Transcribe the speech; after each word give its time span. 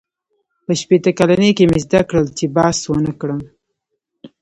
•په 0.65 0.71
شپېته 0.79 1.11
کلنۍ 1.19 1.51
کې 1.57 1.63
مې 1.69 1.79
زده 1.85 2.01
کړل، 2.09 2.25
چې 2.37 2.45
بحث 2.55 2.79
ونهکړم. 2.87 3.39